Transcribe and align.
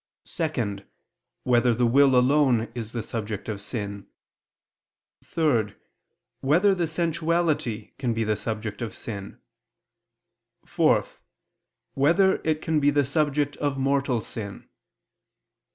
(2) 0.25 0.79
Whether 1.43 1.75
the 1.75 1.85
will 1.85 2.15
alone 2.15 2.71
is 2.73 2.91
the 2.91 3.03
subject 3.03 3.47
of 3.47 3.61
sin? 3.61 4.07
(3) 5.23 5.75
Whether 6.39 6.73
the 6.73 6.87
sensuality 6.87 7.91
can 7.99 8.11
be 8.11 8.23
the 8.23 8.35
subject 8.35 8.81
of 8.81 8.95
sin? 8.95 9.39
(4) 10.65 11.05
Whether 11.93 12.41
it 12.43 12.63
can 12.63 12.79
be 12.79 12.89
the 12.89 13.05
subject 13.05 13.57
of 13.57 13.77
mortal 13.77 14.21
sin? 14.21 14.67